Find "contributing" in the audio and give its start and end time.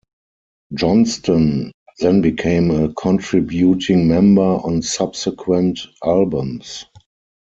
2.91-4.07